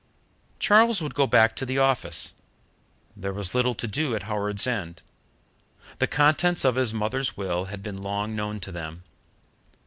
Charles 0.57 0.99
would 0.99 1.13
go 1.13 1.27
back 1.27 1.55
to 1.55 1.63
the 1.63 1.77
office. 1.77 2.33
There 3.15 3.31
was 3.35 3.53
little 3.53 3.75
to 3.75 3.87
do 3.87 4.15
at 4.15 4.23
Howards 4.23 4.65
End. 4.65 5.03
The 5.99 6.07
contents 6.07 6.65
of 6.65 6.73
his 6.73 6.91
mother's 6.91 7.37
will 7.37 7.65
had 7.65 7.83
been 7.83 7.97
long 8.01 8.35
known 8.35 8.59
to 8.61 8.71
them. 8.71 9.03